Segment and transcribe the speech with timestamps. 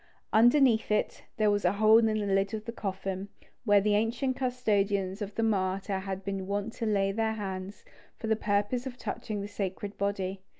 [0.33, 3.27] Underneath it, there was a hole in the lid of the coffin,
[3.65, 7.85] where the ancient custodians of the martyr had been wont to lay their hands,
[8.17, 10.41] for the purpose of touching the sacred body.